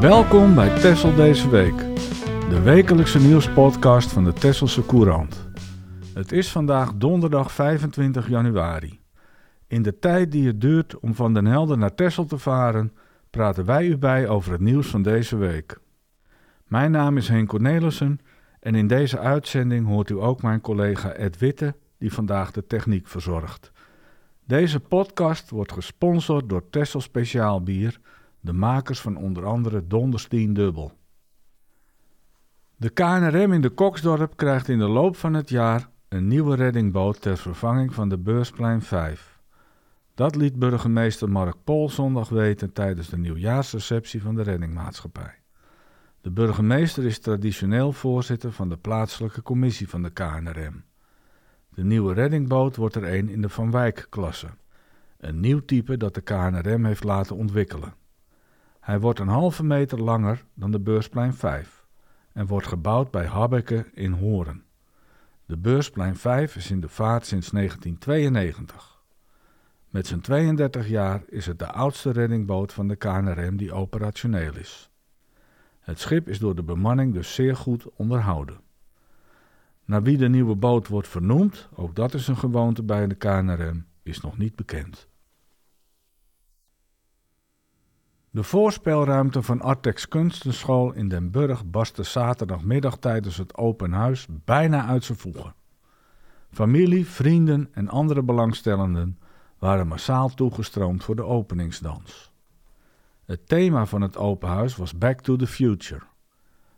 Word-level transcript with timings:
Welkom 0.00 0.54
bij 0.54 0.78
Tessel 0.78 1.14
deze 1.14 1.48
week, 1.48 1.78
de 2.48 2.60
wekelijkse 2.64 3.18
nieuwspodcast 3.18 4.12
van 4.12 4.24
de 4.24 4.32
Tesselse 4.32 4.86
Courant. 4.86 5.48
Het 6.14 6.32
is 6.32 6.50
vandaag 6.50 6.94
donderdag 6.94 7.52
25 7.52 8.28
januari. 8.28 9.00
In 9.66 9.82
de 9.82 9.98
tijd 9.98 10.32
die 10.32 10.46
het 10.46 10.60
duurt 10.60 10.98
om 10.98 11.14
van 11.14 11.34
Den 11.34 11.46
Helder 11.46 11.78
naar 11.78 11.94
Tessel 11.94 12.24
te 12.24 12.38
varen, 12.38 12.92
praten 13.30 13.64
wij 13.64 13.86
u 13.86 13.96
bij 13.96 14.28
over 14.28 14.52
het 14.52 14.60
nieuws 14.60 14.86
van 14.86 15.02
deze 15.02 15.36
week. 15.36 15.78
Mijn 16.66 16.90
naam 16.90 17.16
is 17.16 17.28
Henk 17.28 17.48
Cornelissen 17.48 18.20
en 18.60 18.74
in 18.74 18.86
deze 18.86 19.18
uitzending 19.18 19.86
hoort 19.86 20.10
u 20.10 20.20
ook 20.20 20.42
mijn 20.42 20.60
collega 20.60 21.12
Ed 21.12 21.38
Witte, 21.38 21.74
die 21.98 22.12
vandaag 22.12 22.50
de 22.50 22.66
techniek 22.66 23.08
verzorgt. 23.08 23.72
Deze 24.44 24.80
podcast 24.80 25.50
wordt 25.50 25.72
gesponsord 25.72 26.48
door 26.48 26.70
Tessel 26.70 27.00
Speciaal 27.00 27.62
Bier, 27.62 28.00
de 28.40 28.52
makers 28.52 29.00
van 29.00 29.16
onder 29.16 29.44
andere 29.44 29.86
Donderstien 29.86 30.54
Dubbel. 30.54 30.92
De 32.76 32.90
KNRM 32.90 33.52
in 33.52 33.60
de 33.60 33.70
Koksdorp 33.70 34.36
krijgt 34.36 34.68
in 34.68 34.78
de 34.78 34.88
loop 34.88 35.16
van 35.16 35.34
het 35.34 35.48
jaar 35.48 35.88
een 36.08 36.26
nieuwe 36.26 36.56
reddingboot 36.56 37.20
ter 37.20 37.36
vervanging 37.36 37.94
van 37.94 38.08
de 38.08 38.18
Beursplein 38.18 38.82
5. 38.82 39.38
Dat 40.14 40.34
liet 40.34 40.58
burgemeester 40.58 41.30
Mark 41.30 41.56
Pol 41.64 41.90
zondag 41.90 42.28
weten 42.28 42.72
tijdens 42.72 43.08
de 43.08 43.18
nieuwjaarsreceptie 43.18 44.22
van 44.22 44.34
de 44.34 44.42
reddingmaatschappij. 44.42 45.34
De 46.20 46.30
burgemeester 46.30 47.04
is 47.04 47.18
traditioneel 47.18 47.92
voorzitter 47.92 48.52
van 48.52 48.68
de 48.68 48.76
plaatselijke 48.76 49.42
commissie 49.42 49.88
van 49.88 50.02
de 50.02 50.10
KNRM. 50.10 50.84
De 51.68 51.84
nieuwe 51.84 52.14
reddingboot 52.14 52.76
wordt 52.76 52.94
er 52.94 53.14
een 53.14 53.28
in 53.28 53.40
de 53.42 53.48
Van 53.48 53.70
Wijk-klasse. 53.70 54.48
Een 55.18 55.40
nieuw 55.40 55.64
type 55.64 55.96
dat 55.96 56.14
de 56.14 56.20
KNRM 56.20 56.84
heeft 56.84 57.04
laten 57.04 57.36
ontwikkelen. 57.36 57.94
Hij 58.90 59.00
wordt 59.00 59.18
een 59.18 59.28
halve 59.28 59.64
meter 59.64 60.02
langer 60.02 60.44
dan 60.54 60.70
de 60.70 60.80
Beursplein 60.80 61.34
5 61.34 61.86
en 62.32 62.46
wordt 62.46 62.66
gebouwd 62.66 63.10
bij 63.10 63.26
Habbeke 63.26 63.86
in 63.94 64.12
Horen. 64.12 64.64
De 65.46 65.56
Beursplein 65.56 66.16
5 66.16 66.56
is 66.56 66.70
in 66.70 66.80
de 66.80 66.88
vaart 66.88 67.26
sinds 67.26 67.50
1992. 67.50 69.02
Met 69.88 70.06
zijn 70.06 70.20
32 70.20 70.88
jaar 70.88 71.22
is 71.28 71.46
het 71.46 71.58
de 71.58 71.66
oudste 71.66 72.10
reddingboot 72.10 72.72
van 72.72 72.88
de 72.88 72.96
KNRM 72.96 73.56
die 73.56 73.72
operationeel 73.72 74.56
is. 74.56 74.90
Het 75.80 75.98
schip 75.98 76.28
is 76.28 76.38
door 76.38 76.54
de 76.54 76.62
bemanning 76.62 77.14
dus 77.14 77.34
zeer 77.34 77.56
goed 77.56 77.86
onderhouden. 77.96 78.60
Naar 79.84 80.02
wie 80.02 80.16
de 80.16 80.28
nieuwe 80.28 80.54
boot 80.54 80.88
wordt 80.88 81.08
vernoemd, 81.08 81.68
ook 81.74 81.94
dat 81.94 82.14
is 82.14 82.28
een 82.28 82.38
gewoonte 82.38 82.82
bij 82.82 83.06
de 83.06 83.14
KNRM, 83.14 83.86
is 84.02 84.20
nog 84.20 84.38
niet 84.38 84.56
bekend. 84.56 85.08
De 88.32 88.42
voorspelruimte 88.42 89.42
van 89.42 89.60
Artex 89.60 90.08
Kunstenschool 90.08 90.92
in 90.92 91.08
Den 91.08 91.30
Burg 91.30 91.64
barstte 91.64 92.02
zaterdagmiddag 92.02 92.98
tijdens 92.98 93.36
het 93.36 93.56
open 93.56 93.92
huis 93.92 94.26
bijna 94.44 94.86
uit 94.86 95.04
zijn 95.04 95.18
voegen. 95.18 95.54
Familie, 96.50 97.06
vrienden 97.06 97.68
en 97.72 97.88
andere 97.88 98.22
belangstellenden 98.22 99.18
waren 99.58 99.86
massaal 99.86 100.28
toegestroomd 100.28 101.04
voor 101.04 101.16
de 101.16 101.24
openingsdans. 101.24 102.32
Het 103.24 103.48
thema 103.48 103.86
van 103.86 104.00
het 104.00 104.16
open 104.16 104.48
huis 104.48 104.76
was 104.76 104.98
Back 104.98 105.20
to 105.20 105.36
the 105.36 105.46
Future. 105.46 106.02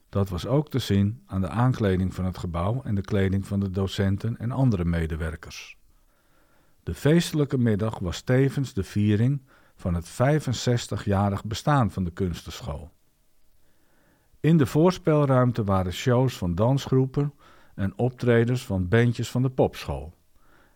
Dat 0.09 0.29
was 0.29 0.47
ook 0.47 0.71
te 0.71 0.79
zien 0.79 1.23
aan 1.27 1.41
de 1.41 1.49
aankleding 1.49 2.15
van 2.15 2.25
het 2.25 2.39
gebouw 2.39 2.81
en 2.85 2.95
de 2.95 3.01
kleding 3.01 3.47
van 3.47 3.61
de 3.61 3.71
docenten 3.71 4.39
en 4.39 4.51
andere 4.51 4.85
medewerkers. 4.85 5.77
De 6.83 6.95
feestelijke 6.95 7.59
middag 7.59 7.99
was 7.99 8.21
tevens 8.21 8.73
de 8.73 8.83
viering 8.83 9.43
van 9.75 9.95
het 9.95 10.11
65-jarig 10.11 11.45
bestaan 11.45 11.91
van 11.91 12.05
de 12.05 12.11
kunstenschool. 12.11 12.91
In 14.41 14.57
de 14.57 14.67
voorspelruimte 14.67 15.65
waren 15.65 15.93
shows 15.93 16.39
van 16.39 16.55
dansgroepen 16.55 17.35
en 17.75 17.99
optredens 17.99 18.67
van 18.67 18.89
bandjes 18.89 19.31
van 19.31 19.43
de 19.43 19.51
popschool. 19.51 20.15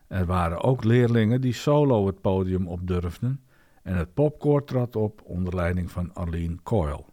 Er 0.06 0.26
waren 0.26 0.62
ook 0.62 0.84
leerlingen 0.84 1.40
die 1.40 1.52
solo 1.52 2.06
het 2.06 2.20
podium 2.20 2.68
op 2.68 2.86
durfden 2.86 3.40
en 3.82 3.96
het 3.96 4.14
popkoor 4.14 4.64
trad 4.64 4.96
op 4.96 5.20
onder 5.24 5.54
leiding 5.54 5.90
van 5.90 6.14
Arlene 6.14 6.56
Coyle. 6.62 7.04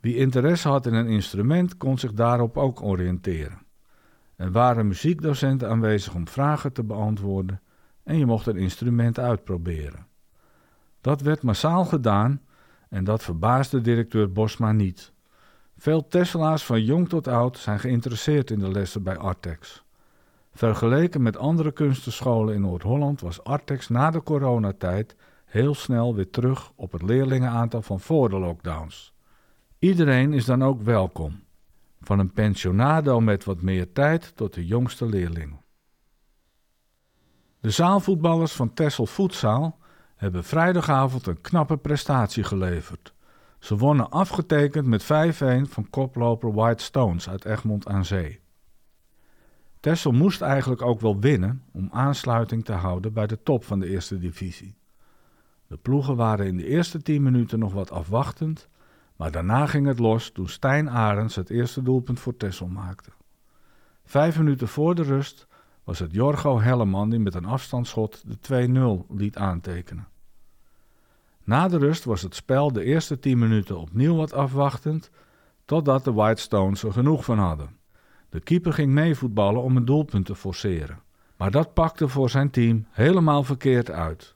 Wie 0.00 0.16
interesse 0.16 0.68
had 0.68 0.86
in 0.86 0.94
een 0.94 1.08
instrument 1.08 1.76
kon 1.76 1.98
zich 1.98 2.12
daarop 2.12 2.56
ook 2.56 2.82
oriënteren. 2.82 3.66
Er 4.36 4.52
waren 4.52 4.86
muziekdocenten 4.86 5.68
aanwezig 5.68 6.14
om 6.14 6.28
vragen 6.28 6.72
te 6.72 6.84
beantwoorden 6.84 7.62
en 8.02 8.18
je 8.18 8.26
mocht 8.26 8.46
een 8.46 8.56
instrument 8.56 9.18
uitproberen. 9.18 10.06
Dat 11.04 11.20
werd 11.20 11.42
massaal 11.42 11.84
gedaan 11.84 12.40
en 12.88 13.04
dat 13.04 13.22
verbaasde 13.22 13.80
directeur 13.80 14.32
Bosma 14.32 14.72
niet. 14.72 15.12
Veel 15.76 16.08
Tesla's 16.08 16.64
van 16.64 16.82
jong 16.82 17.08
tot 17.08 17.28
oud 17.28 17.58
zijn 17.58 17.78
geïnteresseerd 17.78 18.50
in 18.50 18.58
de 18.58 18.70
lessen 18.70 19.02
bij 19.02 19.16
Artex. 19.16 19.84
Vergeleken 20.52 21.22
met 21.22 21.36
andere 21.36 21.72
kunstenscholen 21.72 22.54
in 22.54 22.60
Noord-Holland 22.60 23.20
was 23.20 23.44
Artex 23.44 23.88
na 23.88 24.10
de 24.10 24.22
coronatijd 24.22 25.16
heel 25.44 25.74
snel 25.74 26.14
weer 26.14 26.30
terug 26.30 26.72
op 26.74 26.92
het 26.92 27.02
leerlingenaantal 27.02 27.82
van 27.82 28.00
voor 28.00 28.28
de 28.28 28.38
lockdowns. 28.38 29.14
Iedereen 29.78 30.32
is 30.32 30.44
dan 30.44 30.64
ook 30.64 30.82
welkom, 30.82 31.42
van 32.00 32.18
een 32.18 32.32
pensionado 32.32 33.20
met 33.20 33.44
wat 33.44 33.62
meer 33.62 33.92
tijd 33.92 34.36
tot 34.36 34.54
de 34.54 34.66
jongste 34.66 35.06
leerlingen. 35.06 35.64
De 37.60 37.70
zaalvoetballers 37.70 38.52
van 38.52 38.74
Tessel 38.74 39.06
Voetzaal 39.06 39.82
hebben 40.16 40.44
vrijdagavond 40.44 41.26
een 41.26 41.40
knappe 41.40 41.76
prestatie 41.76 42.44
geleverd. 42.44 43.14
Ze 43.58 43.76
wonnen 43.76 44.10
afgetekend 44.10 44.86
met 44.86 45.02
5-1 45.02 45.06
van 45.68 45.90
koploper 45.90 46.52
White 46.52 46.82
Stones 46.82 47.28
uit 47.28 47.44
Egmond 47.44 47.88
aan 47.88 48.04
Zee. 48.04 48.40
Tessel 49.80 50.12
moest 50.12 50.40
eigenlijk 50.40 50.82
ook 50.82 51.00
wel 51.00 51.18
winnen 51.20 51.62
om 51.72 51.88
aansluiting 51.92 52.64
te 52.64 52.72
houden 52.72 53.12
bij 53.12 53.26
de 53.26 53.42
top 53.42 53.64
van 53.64 53.78
de 53.78 53.88
eerste 53.88 54.18
divisie. 54.18 54.76
De 55.66 55.76
ploegen 55.76 56.16
waren 56.16 56.46
in 56.46 56.56
de 56.56 56.66
eerste 56.66 57.02
10 57.02 57.22
minuten 57.22 57.58
nog 57.58 57.72
wat 57.72 57.90
afwachtend, 57.90 58.68
maar 59.16 59.30
daarna 59.30 59.66
ging 59.66 59.86
het 59.86 59.98
los 59.98 60.30
toen 60.30 60.48
Stijn 60.48 60.90
Arends 60.90 61.34
het 61.34 61.50
eerste 61.50 61.82
doelpunt 61.82 62.20
voor 62.20 62.36
Tessel 62.36 62.66
maakte. 62.66 63.10
Vijf 64.04 64.38
minuten 64.38 64.68
voor 64.68 64.94
de 64.94 65.02
rust 65.02 65.46
was 65.84 65.98
het 65.98 66.12
Jorgo 66.12 66.60
Helleman 66.60 67.10
die 67.10 67.18
met 67.18 67.34
een 67.34 67.44
afstandsschot 67.44 68.24
de 68.26 69.06
2-0 69.08 69.14
liet 69.16 69.36
aantekenen. 69.36 70.08
Na 71.44 71.68
de 71.68 71.78
rust 71.78 72.04
was 72.04 72.22
het 72.22 72.34
spel 72.34 72.72
de 72.72 72.84
eerste 72.84 73.18
10 73.18 73.38
minuten 73.38 73.78
opnieuw 73.78 74.16
wat 74.16 74.32
afwachtend, 74.32 75.10
totdat 75.64 76.04
de 76.04 76.12
White 76.12 76.40
Stones 76.40 76.82
er 76.82 76.92
genoeg 76.92 77.24
van 77.24 77.38
hadden. 77.38 77.76
De 78.28 78.40
keeper 78.40 78.72
ging 78.72 78.92
meevoetballen 78.92 79.62
om 79.62 79.76
een 79.76 79.84
doelpunt 79.84 80.26
te 80.26 80.34
forceren, 80.34 81.02
maar 81.36 81.50
dat 81.50 81.74
pakte 81.74 82.08
voor 82.08 82.30
zijn 82.30 82.50
team 82.50 82.86
helemaal 82.90 83.42
verkeerd 83.42 83.90
uit. 83.90 84.34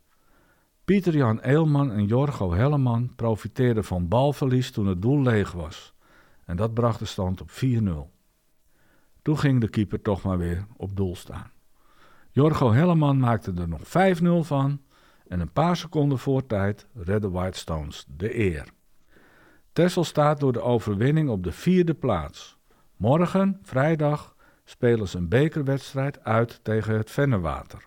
Pieter-Jan 0.84 1.40
Eelman 1.40 1.92
en 1.92 2.06
Jorgo 2.06 2.52
Helleman 2.52 3.14
profiteerden 3.16 3.84
van 3.84 4.08
balverlies 4.08 4.70
toen 4.70 4.86
het 4.86 5.02
doel 5.02 5.22
leeg 5.22 5.52
was, 5.52 5.92
en 6.44 6.56
dat 6.56 6.74
bracht 6.74 6.98
de 6.98 7.04
stand 7.04 7.40
op 7.40 7.50
4-0. 7.50 8.17
Toen 9.28 9.38
ging 9.38 9.60
de 9.60 9.68
keeper 9.68 10.02
toch 10.02 10.22
maar 10.22 10.38
weer 10.38 10.66
op 10.76 10.96
doel 10.96 11.16
staan. 11.16 11.50
Jorgo 12.30 12.72
Helleman 12.72 13.18
maakte 13.18 13.52
er 13.56 13.68
nog 13.68 13.80
5-0 14.22 14.46
van 14.46 14.80
en 15.26 15.40
een 15.40 15.52
paar 15.52 15.76
seconden 15.76 16.18
voor 16.18 16.46
tijd 16.46 16.86
redde 16.94 17.30
White 17.30 17.58
Stones 17.58 18.06
de 18.16 18.38
eer. 18.38 18.68
Tessel 19.72 20.04
staat 20.04 20.40
door 20.40 20.52
de 20.52 20.60
overwinning 20.60 21.28
op 21.28 21.44
de 21.44 21.52
vierde 21.52 21.94
plaats. 21.94 22.58
Morgen, 22.96 23.58
vrijdag, 23.62 24.36
spelen 24.64 25.08
ze 25.08 25.18
een 25.18 25.28
bekerwedstrijd 25.28 26.24
uit 26.24 26.60
tegen 26.62 26.96
het 26.96 27.10
Vennewater. 27.10 27.86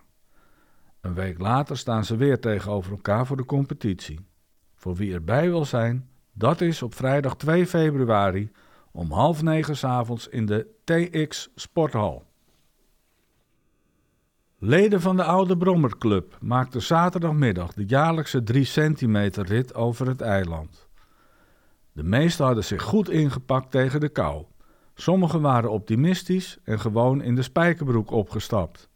Een 1.00 1.14
week 1.14 1.38
later 1.38 1.76
staan 1.76 2.04
ze 2.04 2.16
weer 2.16 2.40
tegenover 2.40 2.90
elkaar 2.92 3.26
voor 3.26 3.36
de 3.36 3.44
competitie. 3.44 4.26
Voor 4.74 4.94
wie 4.94 5.14
erbij 5.14 5.48
wil 5.48 5.64
zijn, 5.64 6.08
dat 6.32 6.60
is 6.60 6.82
op 6.82 6.94
vrijdag 6.94 7.36
2 7.36 7.66
februari 7.66 8.50
om 8.92 9.10
half 9.10 9.42
negen 9.42 9.76
s 9.76 9.84
avonds 9.84 10.28
in 10.28 10.46
de 10.46 10.66
TX 10.84 11.48
Sporthal. 11.54 12.24
Leden 14.58 15.00
van 15.00 15.16
de 15.16 15.24
Oude 15.24 15.56
Brommerclub 15.56 16.38
maakten 16.40 16.82
zaterdagmiddag 16.82 17.72
de 17.72 17.84
jaarlijkse 17.86 18.42
3 18.42 18.64
centimeter 18.64 19.46
rit 19.46 19.74
over 19.74 20.06
het 20.06 20.20
eiland. 20.20 20.88
De 21.92 22.02
meesten 22.02 22.44
hadden 22.44 22.64
zich 22.64 22.82
goed 22.82 23.10
ingepakt 23.10 23.70
tegen 23.70 24.00
de 24.00 24.08
kou. 24.08 24.44
Sommigen 24.94 25.40
waren 25.40 25.70
optimistisch 25.70 26.58
en 26.64 26.80
gewoon 26.80 27.22
in 27.22 27.34
de 27.34 27.42
spijkerbroek 27.42 28.10
opgestapt. 28.10 28.88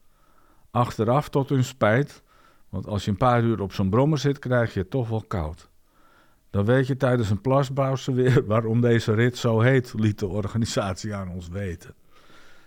Achteraf 0.71 1.29
tot 1.29 1.49
hun 1.49 1.65
spijt, 1.65 2.23
want 2.69 2.87
als 2.87 3.05
je 3.05 3.11
een 3.11 3.17
paar 3.17 3.43
uur 3.43 3.61
op 3.61 3.73
zo'n 3.73 3.91
brommer 3.91 4.19
zit, 4.19 4.39
krijg 4.39 4.75
je 4.75 4.81
het 4.81 4.91
toch 4.91 5.09
wel 5.09 5.25
koud. 5.29 5.71
Dan 6.57 6.65
weet 6.65 6.87
je 6.87 6.97
tijdens 6.97 7.31
een 7.31 7.41
plasbouwse 7.41 8.13
weer 8.13 8.47
waarom 8.53 8.81
deze 8.81 9.15
rit 9.15 9.37
zo 9.37 9.61
heet, 9.61 9.93
liet 9.97 10.19
de 10.19 10.27
organisatie 10.27 11.15
aan 11.15 11.31
ons 11.31 11.49
weten. 11.49 11.95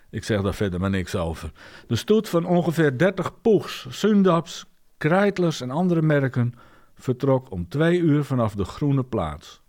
Ik 0.10 0.24
zeg 0.24 0.42
daar 0.42 0.54
verder 0.54 0.80
maar 0.80 0.90
niks 0.90 1.16
over. 1.16 1.52
De 1.88 1.96
stoet 1.96 2.30
van 2.30 2.46
ongeveer 2.46 2.98
30 2.98 3.42
poegs, 3.42 3.88
Sundaps, 3.90 4.66
Kreitlers 4.98 5.62
en 5.62 5.72
andere 5.72 6.02
merken 6.02 6.54
vertrok 6.96 7.52
om 7.52 7.68
twee 7.68 8.00
uur 8.00 8.24
vanaf 8.24 8.56
de 8.56 8.66
Groene 8.66 9.04
Plaats. 9.04 9.62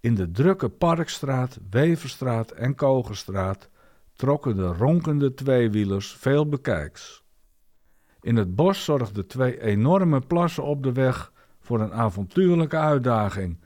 In 0.00 0.14
de 0.14 0.30
drukke 0.30 0.68
Parkstraat, 0.68 1.58
Weverstraat 1.70 2.50
en 2.50 2.74
Kogerstraat 2.74 3.68
trokken 4.12 4.56
de 4.56 4.66
ronkende 4.66 5.34
tweewielers 5.34 6.12
veel 6.12 6.48
bekijks. 6.48 7.24
In 8.20 8.36
het 8.36 8.54
bos 8.54 8.84
zorgden 8.84 9.26
twee 9.26 9.60
enorme 9.60 10.20
plassen 10.20 10.64
op 10.64 10.82
de 10.82 10.92
weg 10.92 11.32
voor 11.60 11.80
een 11.80 11.92
avontuurlijke 11.92 12.76
uitdaging. 12.76 13.62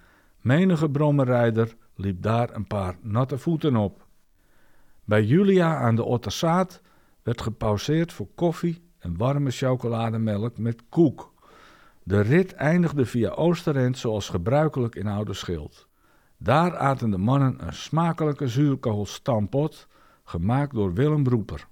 Menige 0.49 0.91
brommerrijder 0.91 1.77
liep 1.95 2.23
daar 2.23 2.55
een 2.55 2.67
paar 2.67 2.97
natte 3.00 3.39
voeten 3.39 3.77
op. 3.77 4.06
Bij 5.05 5.23
Julia 5.25 5.77
aan 5.77 5.95
de 5.95 6.05
Otterzaat 6.05 6.81
werd 7.23 7.41
gepauzeerd 7.41 8.12
voor 8.12 8.29
koffie 8.35 8.83
en 8.99 9.17
warme 9.17 9.50
chocolademelk 9.50 10.59
met 10.59 10.83
koek. 10.89 11.35
De 12.03 12.21
rit 12.21 12.53
eindigde 12.53 13.06
via 13.06 13.31
Oosterend 13.31 13.99
zoals 13.99 14.29
gebruikelijk 14.29 14.95
in 14.95 15.06
Oude 15.06 15.35
Schild. 15.35 15.89
Daar 16.37 16.77
aten 16.77 17.11
de 17.11 17.19
mannen 17.19 17.67
een 17.67 17.75
smakelijke 17.75 18.49
zuurkoolstampot, 18.49 19.89
gemaakt 20.25 20.75
door 20.75 20.94
Willem 20.94 21.23
Broeper. 21.23 21.67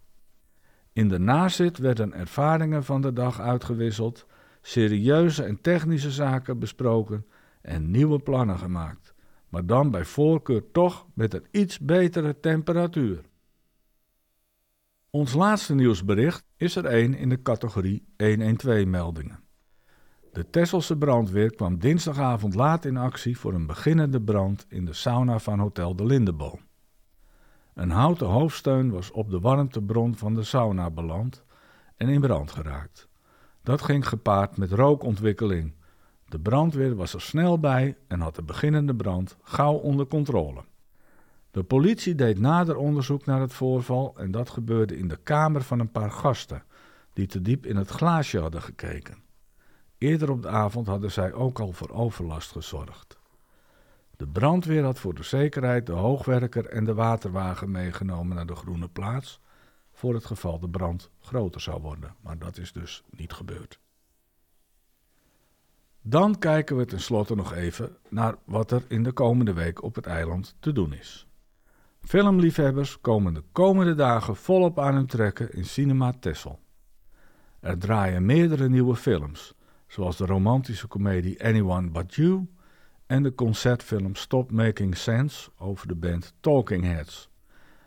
In 0.93 1.08
de 1.08 1.19
nazit 1.19 1.79
werden 1.79 2.12
ervaringen 2.12 2.84
van 2.84 3.00
de 3.00 3.12
dag 3.12 3.40
uitgewisseld, 3.40 4.26
serieuze 4.62 5.43
en 5.43 5.61
technische 5.61 6.11
zaken 6.11 6.58
besproken 6.58 7.26
en 7.66 7.90
nieuwe 7.90 8.18
plannen 8.18 8.58
gemaakt, 8.58 9.14
maar 9.48 9.66
dan 9.66 9.90
bij 9.90 10.04
voorkeur 10.04 10.70
toch 10.70 11.06
met 11.14 11.34
een 11.34 11.46
iets 11.50 11.78
betere 11.78 12.40
temperatuur. 12.40 13.24
Ons 15.10 15.32
laatste 15.32 15.74
nieuwsbericht 15.74 16.44
is 16.56 16.76
er 16.76 16.84
één 16.84 17.14
in 17.14 17.28
de 17.28 17.42
categorie 17.42 18.06
112-meldingen. 18.22 19.44
De 20.32 20.50
Tesselse 20.50 20.96
brandweer 20.96 21.54
kwam 21.54 21.78
dinsdagavond 21.78 22.54
laat 22.54 22.84
in 22.84 22.96
actie 22.96 23.38
voor 23.38 23.54
een 23.54 23.66
beginnende 23.66 24.20
brand 24.20 24.66
in 24.69 24.84
de 24.84 24.92
sauna 24.92 25.38
van 25.38 25.58
Hotel 25.58 25.96
de 25.96 26.04
Lindeboom. 26.04 26.60
Een 27.74 27.90
houten 27.90 28.26
hoofdsteun 28.26 28.90
was 28.90 29.10
op 29.10 29.30
de 29.30 29.40
warmtebron 29.40 30.16
van 30.16 30.34
de 30.34 30.42
sauna 30.42 30.90
beland 30.90 31.44
en 31.96 32.08
in 32.08 32.20
brand 32.20 32.50
geraakt. 32.50 33.08
Dat 33.62 33.82
ging 33.82 34.08
gepaard 34.08 34.56
met 34.56 34.72
rookontwikkeling. 34.72 35.74
De 36.28 36.38
brandweer 36.38 36.94
was 36.94 37.14
er 37.14 37.20
snel 37.20 37.58
bij 37.58 37.96
en 38.06 38.20
had 38.20 38.34
de 38.34 38.43
beginnende 38.43 38.94
brand 38.94 39.37
gauw 39.43 39.75
onder 39.75 40.06
controle. 40.06 40.64
De 41.50 41.62
politie 41.62 42.14
deed 42.14 42.38
nader 42.38 42.76
onderzoek 42.76 43.26
naar 43.26 43.40
het 43.40 43.52
voorval 43.52 44.14
en 44.17 44.31
dat 44.31 44.50
gebeurde 44.50 44.99
in 44.99 45.08
de 45.08 45.17
kamer 45.17 45.62
van 45.62 45.81
een 45.81 45.90
paar 45.90 46.11
gasten 46.11 46.62
die 47.12 47.26
te 47.26 47.43
diep 47.43 47.67
in 47.67 47.76
het 47.76 47.88
glaasje 47.88 48.38
hadden 48.38 48.62
gekeken. 48.62 49.23
Eerder 49.99 50.31
op 50.31 50.43
de 50.43 50.49
avond 50.49 50.87
hadden 50.87 51.12
zij 51.12 51.32
ook 51.32 51.61
al 51.61 51.73
voor 51.73 51.90
overlast 51.90 52.52
gezorgd. 52.52 53.19
De 54.17 54.26
brandweer 54.26 54.84
had 54.84 54.99
voor 54.99 55.14
de 55.14 55.22
zekerheid 55.22 55.87
de 55.87 55.93
hoogwerker 55.93 56.67
en 56.67 56.84
de 56.84 56.94
waterwagen 56.94 57.70
meegenomen 57.70 58.37
naar 58.37 58.46
de 58.46 58.55
Groene 58.55 58.88
Plaats, 58.88 59.40
voor 59.93 60.14
het 60.14 60.25
geval 60.25 60.58
de 60.58 60.69
brand 60.69 61.11
groter 61.20 61.61
zou 61.61 61.81
worden, 61.81 62.14
maar 62.20 62.38
dat 62.38 62.58
is 62.58 62.72
dus 62.72 63.02
niet 63.11 63.32
gebeurd. 63.32 63.79
Dan 66.08 66.38
kijken 66.38 66.76
we 66.76 66.85
tenslotte 66.85 67.35
nog 67.35 67.55
even 67.55 67.97
naar 68.08 68.35
wat 68.44 68.70
er 68.70 68.85
in 68.88 69.03
de 69.03 69.12
komende 69.12 69.53
week 69.53 69.82
op 69.82 69.94
het 69.94 70.06
eiland 70.06 70.56
te 70.61 70.73
doen 70.73 70.93
is. 70.93 71.26
Filmliefhebbers 72.00 73.00
komen 73.00 73.35
de 73.35 73.43
komende 73.53 73.94
dagen 73.94 74.37
volop 74.37 74.79
aan 74.79 74.94
hun 74.94 75.06
trekken 75.06 75.53
in 75.53 75.64
Cinema 75.64 76.12
Tessel. 76.20 76.61
Er 77.61 77.79
draaien 77.79 78.26
meerdere 78.26 78.69
nieuwe 78.69 78.97
films, 78.97 79.55
zoals 79.87 80.17
de 80.17 80.26
romantische 80.26 80.87
komedie 80.87 81.44
Anyone 81.44 81.91
But 81.91 82.14
You 82.14 82.47
en 83.06 83.23
de 83.23 83.35
concertfilm 83.35 84.14
Stop 84.14 84.50
Making 84.50 84.97
Sense 84.97 85.50
over 85.58 85.88
de 85.88 85.97
band 85.97 86.35
Talking 86.41 86.85
Heads. 86.85 87.29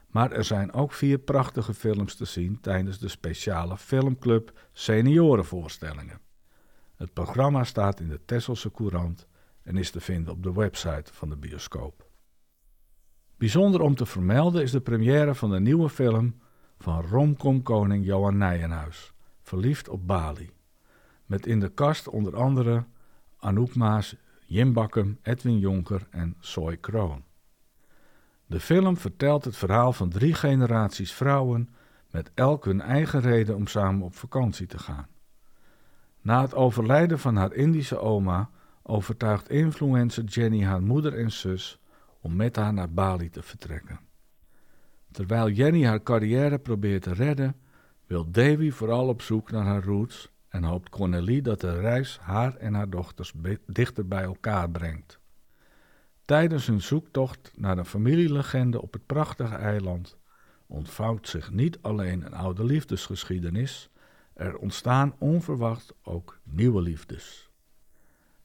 Maar 0.08 0.32
er 0.32 0.44
zijn 0.44 0.74
ook 0.74 0.92
vier 0.92 1.18
prachtige 1.18 1.74
films 1.74 2.16
te 2.16 2.26
zien 2.26 2.60
tijdens 2.62 3.00
de 3.00 3.08
speciale 3.08 3.78
Filmclub 3.78 4.68
Seniorenvoorstellingen. 4.72 6.28
Het 7.00 7.14
programma 7.14 7.64
staat 7.64 8.00
in 8.00 8.08
de 8.08 8.20
Tesselse 8.26 8.72
Courant 8.72 9.28
en 9.64 9.78
is 9.78 9.92
te 9.92 10.00
vinden 10.00 10.34
op 10.34 10.44
de 10.44 10.54
website 10.54 11.14
van 11.14 11.30
de 11.30 11.38
bioscoop. 11.38 12.08
Bijzonder 13.38 13.82
om 13.82 13.96
te 13.96 14.06
vermelden 14.06 14.62
is 14.62 14.72
de 14.72 14.82
première 14.82 15.36
van 15.36 15.52
de 15.52 15.60
nieuwe 15.60 15.90
film 15.90 16.40
van 16.78 17.02
romcomkoning 17.02 18.06
Johan 18.06 18.38
Nijenhuis, 18.38 19.14
Verliefd 19.42 19.90
op 19.90 20.08
Bali. 20.08 20.52
Met 21.26 21.46
in 21.46 21.60
de 21.60 21.70
kast 21.70 22.08
onder 22.08 22.36
andere 22.36 22.86
Anouk 23.38 23.76
Maas, 23.76 24.16
Jim 24.46 24.74
Bakkum, 24.74 25.20
Edwin 25.22 25.60
Jonker 25.60 26.08
en 26.10 26.36
Soy 26.40 26.78
Kroon. 26.78 27.24
De 28.46 28.60
film 28.60 28.98
vertelt 28.98 29.46
het 29.46 29.58
verhaal 29.58 29.94
van 29.94 30.10
drie 30.10 30.34
generaties 30.34 31.14
vrouwen 31.14 31.70
met 32.12 32.32
elk 32.34 32.66
hun 32.66 32.82
eigen 32.82 33.22
reden 33.22 33.56
om 33.56 33.68
samen 33.68 34.06
op 34.06 34.16
vakantie 34.16 34.68
te 34.68 34.80
gaan. 34.80 35.08
Na 36.22 36.42
het 36.42 36.56
overlijden 36.56 37.20
van 37.20 37.36
haar 37.36 37.54
Indische 37.54 38.00
oma 38.00 38.50
overtuigt 38.84 39.50
influencer 39.50 40.24
Jenny 40.24 40.64
haar 40.64 40.82
moeder 40.82 41.18
en 41.18 41.32
zus 41.32 41.80
om 42.22 42.36
met 42.36 42.56
haar 42.56 42.74
naar 42.74 42.92
Bali 42.92 43.30
te 43.30 43.42
vertrekken. 43.42 44.00
Terwijl 45.12 45.50
Jenny 45.50 45.86
haar 45.86 46.04
carrière 46.04 46.60
probeert 46.60 47.02
te 47.02 47.14
redden, 47.14 47.56
wil 48.08 48.32
Davy 48.32 48.72
vooral 48.72 49.08
op 49.08 49.22
zoek 49.22 49.52
naar 49.52 49.66
haar 49.66 49.84
roots 49.84 50.32
en 50.50 50.64
hoopt 50.64 50.90
Cornelie 50.90 51.42
dat 51.42 51.62
de 51.62 51.80
reis 51.80 52.20
haar 52.22 52.56
en 52.56 52.74
haar 52.74 52.90
dochters 52.90 53.34
dichter 53.66 54.08
bij 54.08 54.24
elkaar 54.24 54.70
brengt. 54.70 55.20
Tijdens 56.26 56.68
hun 56.68 56.82
zoektocht 56.82 57.52
naar 57.56 57.78
een 57.78 57.86
familielegende 57.86 58.82
op 58.82 58.94
het 58.94 59.06
prachtige 59.06 59.56
eiland 59.56 60.18
ontvouwt 60.68 61.28
zich 61.28 61.52
niet 61.52 61.78
alleen 61.82 62.26
een 62.26 62.34
oude 62.34 62.64
liefdesgeschiedenis, 62.64 63.90
er 64.40 64.58
ontstaan 64.58 65.16
onverwacht 65.18 65.94
ook 66.04 66.40
nieuwe 66.44 66.82
liefdes. 66.82 67.50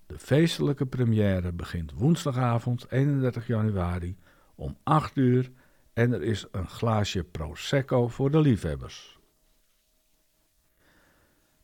De 0.07 0.19
feestelijke 0.19 0.87
première 0.87 1.53
begint 1.53 1.93
woensdagavond 1.93 2.91
31 2.91 3.47
januari 3.47 4.17
om 4.55 4.77
8 4.83 5.17
uur 5.17 5.51
en 5.93 6.13
er 6.13 6.23
is 6.23 6.47
een 6.51 6.69
glaasje 6.69 7.25
Prosecco 7.25 8.09
voor 8.09 8.31
de 8.31 8.41
liefhebbers. 8.41 9.19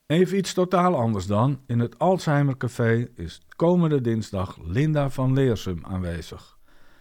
Even 0.06 0.36
iets 0.36 0.52
totaal 0.52 0.96
anders 0.96 1.26
dan. 1.26 1.60
In 1.66 1.78
het 1.78 1.98
Alzheimer 1.98 2.56
Café 2.56 3.08
is 3.14 3.40
komende 3.56 4.00
dinsdag 4.00 4.58
Linda 4.62 5.10
van 5.10 5.32
Leersum 5.32 5.84
aanwezig. 5.84 6.58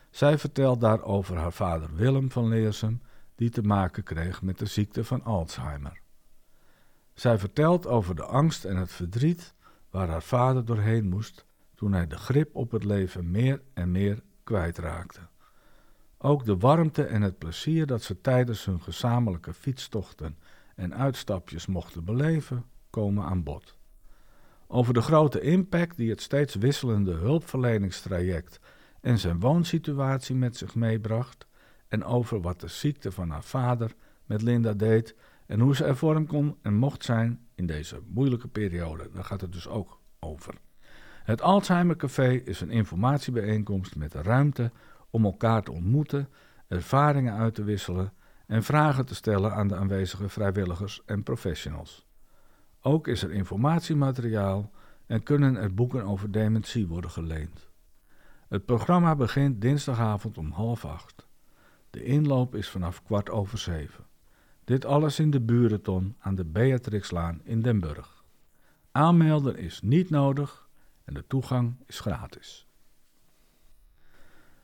Zij 0.09 0.37
vertelt 0.37 0.81
daar 0.81 1.03
over 1.03 1.37
haar 1.37 1.53
vader 1.53 1.95
Willem 1.95 2.31
van 2.31 2.47
Leersum, 2.47 3.01
die 3.35 3.49
te 3.49 3.61
maken 3.61 4.03
kreeg 4.03 4.41
met 4.41 4.59
de 4.59 4.65
ziekte 4.65 5.03
van 5.03 5.23
Alzheimer. 5.23 6.01
Zij 7.19 7.37
vertelt 7.37 7.87
over 7.87 8.15
de 8.15 8.23
angst 8.23 8.65
en 8.65 8.75
het 8.75 8.91
verdriet 8.91 9.53
waar 9.89 10.07
haar 10.07 10.23
vader 10.23 10.65
doorheen 10.65 11.09
moest 11.09 11.45
toen 11.75 11.93
hij 11.93 12.07
de 12.07 12.17
grip 12.17 12.55
op 12.55 12.71
het 12.71 12.83
leven 12.83 13.31
meer 13.31 13.61
en 13.73 13.91
meer 13.91 14.21
kwijtraakte. 14.43 15.19
Ook 16.17 16.45
de 16.45 16.57
warmte 16.57 17.03
en 17.03 17.21
het 17.21 17.37
plezier 17.37 17.85
dat 17.85 18.03
ze 18.03 18.21
tijdens 18.21 18.65
hun 18.65 18.81
gezamenlijke 18.81 19.53
fietstochten 19.53 20.37
en 20.75 20.95
uitstapjes 20.95 21.65
mochten 21.65 22.05
beleven, 22.05 22.65
komen 22.89 23.23
aan 23.23 23.43
bod. 23.43 23.77
Over 24.67 24.93
de 24.93 25.01
grote 25.01 25.41
impact 25.41 25.97
die 25.97 26.09
het 26.09 26.21
steeds 26.21 26.55
wisselende 26.55 27.13
hulpverleningstraject 27.13 28.59
en 29.01 29.17
zijn 29.17 29.39
woonsituatie 29.39 30.35
met 30.35 30.57
zich 30.57 30.75
meebracht, 30.75 31.47
en 31.87 32.03
over 32.03 32.41
wat 32.41 32.59
de 32.59 32.67
ziekte 32.67 33.11
van 33.11 33.29
haar 33.29 33.43
vader 33.43 33.95
met 34.25 34.41
Linda 34.41 34.73
deed 34.73 35.15
en 35.49 35.59
hoe 35.59 35.75
ze 35.75 35.85
er 35.85 35.95
vorm 35.95 36.27
kon 36.27 36.57
en 36.61 36.73
mocht 36.73 37.03
zijn 37.03 37.39
in 37.55 37.65
deze 37.65 38.01
moeilijke 38.07 38.47
periode. 38.47 39.09
Daar 39.13 39.23
gaat 39.23 39.41
het 39.41 39.51
dus 39.51 39.67
ook 39.67 39.99
over. 40.19 40.53
Het 41.23 41.41
Alzheimer 41.41 41.95
Café 41.95 42.29
is 42.29 42.61
een 42.61 42.69
informatiebijeenkomst 42.69 43.95
met 43.95 44.13
ruimte 44.13 44.71
om 45.09 45.25
elkaar 45.25 45.63
te 45.63 45.71
ontmoeten, 45.71 46.29
ervaringen 46.67 47.33
uit 47.33 47.55
te 47.55 47.63
wisselen 47.63 48.13
en 48.47 48.63
vragen 48.63 49.05
te 49.05 49.15
stellen 49.15 49.53
aan 49.53 49.67
de 49.67 49.75
aanwezige 49.75 50.29
vrijwilligers 50.29 51.01
en 51.05 51.23
professionals. 51.23 52.07
Ook 52.81 53.07
is 53.07 53.23
er 53.23 53.31
informatiemateriaal 53.31 54.71
en 55.05 55.23
kunnen 55.23 55.55
er 55.55 55.73
boeken 55.73 56.03
over 56.03 56.31
dementie 56.31 56.87
worden 56.87 57.11
geleend. 57.11 57.69
Het 58.47 58.65
programma 58.65 59.15
begint 59.15 59.61
dinsdagavond 59.61 60.37
om 60.37 60.51
half 60.51 60.85
acht. 60.85 61.27
De 61.89 62.03
inloop 62.03 62.55
is 62.55 62.69
vanaf 62.69 63.03
kwart 63.03 63.29
over 63.29 63.57
zeven. 63.57 64.08
Dit 64.69 64.85
alles 64.85 65.19
in 65.19 65.31
de 65.31 65.39
Burenton 65.39 66.15
aan 66.19 66.35
de 66.35 66.45
Beatrixlaan 66.45 67.41
in 67.43 67.61
Den 67.61 67.79
Burg. 67.79 68.23
Aanmelden 68.91 69.57
is 69.57 69.81
niet 69.81 70.09
nodig 70.09 70.67
en 71.05 71.13
de 71.13 71.23
toegang 71.27 71.75
is 71.85 71.99
gratis. 71.99 72.67